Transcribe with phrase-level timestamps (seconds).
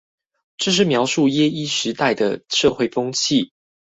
[0.57, 3.53] 這是描寫耶一時代的社會風氣？